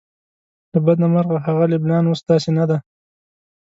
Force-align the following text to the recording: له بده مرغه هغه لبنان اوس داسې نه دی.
له 0.71 0.79
بده 0.85 1.05
مرغه 1.13 1.37
هغه 1.45 1.65
لبنان 1.73 2.03
اوس 2.07 2.21
داسې 2.29 2.49
نه 2.57 2.63
دی. 2.69 2.77